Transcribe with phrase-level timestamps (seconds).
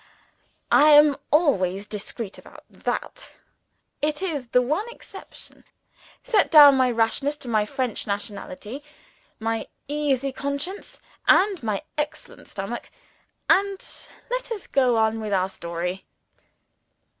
[0.71, 3.33] Ah, I am always discreet about that;
[4.01, 5.63] it is the one exception.)
[6.23, 8.83] Set down my rashness to my French nationality,
[9.39, 12.89] my easy conscience, and my excellent stomach
[13.47, 16.03] and let us go on with our story.